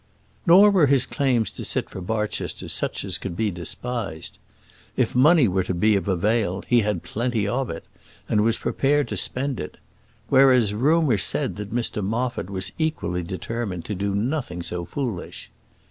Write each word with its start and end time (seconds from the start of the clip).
Nor 0.47 0.71
were 0.71 0.87
his 0.87 1.05
claims 1.05 1.51
to 1.51 1.63
sit 1.63 1.87
for 1.87 2.01
Barchester 2.01 2.67
such 2.69 3.05
as 3.05 3.19
could 3.19 3.35
be 3.37 3.51
despised. 3.51 4.39
If 4.97 5.13
money 5.13 5.47
were 5.47 5.63
to 5.65 5.75
be 5.75 5.95
of 5.95 6.07
avail, 6.07 6.63
he 6.65 6.79
had 6.79 7.03
plenty 7.03 7.47
of 7.47 7.69
it, 7.69 7.85
and 8.27 8.41
was 8.41 8.57
prepared 8.57 9.07
to 9.09 9.15
spend 9.17 9.59
it; 9.59 9.77
whereas, 10.27 10.73
rumour 10.73 11.19
said 11.19 11.55
that 11.57 11.69
Mr 11.71 12.03
Moffat 12.03 12.49
was 12.49 12.71
equally 12.79 13.21
determined 13.21 13.85
to 13.85 13.93
do 13.93 14.15
nothing 14.15 14.63
so 14.63 14.85
foolish. 14.85 15.51